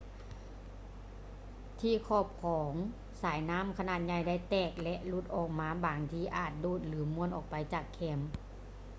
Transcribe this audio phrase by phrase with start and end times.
[1.79, 2.71] ທີ່ຂອບຂອງ
[3.21, 8.19] ສາຍນໍ້າຂະໜາດໃຫຍ່ໄດ້ແຕກ ແລະ ຫຼຸດອອກມາບາງທີອາດໂດດ ຫຼື ມ້ວນອອກໄປຈາກແຄມ